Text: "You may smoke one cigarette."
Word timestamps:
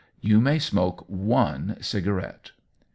"You 0.29 0.41
may 0.41 0.57
smoke 0.57 1.05
one 1.07 1.77
cigarette." 1.79 2.53